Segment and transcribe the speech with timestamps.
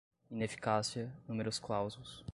[0.31, 2.25] ineficácia, numerus clausus